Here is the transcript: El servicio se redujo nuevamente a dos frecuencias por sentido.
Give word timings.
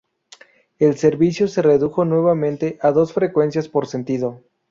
El 0.79 0.97
servicio 0.97 1.47
se 1.47 1.61
redujo 1.61 2.05
nuevamente 2.05 2.79
a 2.81 2.89
dos 2.91 3.13
frecuencias 3.13 3.69
por 3.69 3.85
sentido. 3.85 4.41